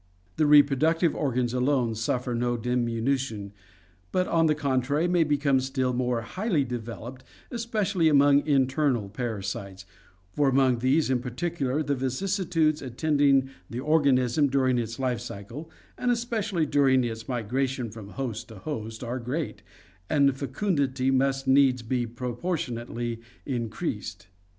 The 0.37 0.47
reproductive 0.47 1.13
organs 1.13 1.53
alone 1.53 1.93
suffer 1.93 2.33
no 2.33 2.57
diminution, 2.57 3.53
but 4.11 4.27
on 4.27 4.47
the 4.47 4.55
contrary 4.55 5.07
may 5.07 5.23
become 5.23 5.59
still 5.59 5.93
more 5.93 6.21
highly 6.21 6.63
developed, 6.63 7.23
especially 7.51 8.09
among 8.09 8.47
internal 8.47 9.09
parasites, 9.09 9.85
for 10.33 10.49
among 10.49 10.79
these 10.79 11.11
in 11.11 11.19
particular 11.19 11.83
the 11.83 11.93
vicissitudes 11.93 12.81
attending 12.81 13.51
the 13.69 13.79
organism 13.81 14.47
during 14.47 14.79
its 14.79 14.97
life 14.97 15.19
cycle 15.19 15.69
and 15.99 16.09
especially 16.09 16.65
during 16.65 17.03
its 17.03 17.27
migration 17.29 17.91
from 17.91 18.09
host 18.09 18.47
to 18.47 18.57
host 18.57 19.03
are 19.03 19.19
great, 19.19 19.61
and 20.09 20.35
fecundity 20.35 21.11
must 21.11 21.47
needs 21.47 21.83
PARASITISM 21.83 21.93
AND 21.93 22.07
DEGENERACY 22.07 22.15
267 22.15 22.15
be 22.15 23.19
proportionately 23.21 23.21
increased. 23.45 24.27